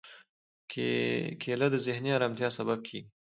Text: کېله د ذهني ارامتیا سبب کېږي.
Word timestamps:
کېله 1.41 1.67
د 1.71 1.75
ذهني 1.87 2.09
ارامتیا 2.17 2.49
سبب 2.57 2.79
کېږي. 2.87 3.01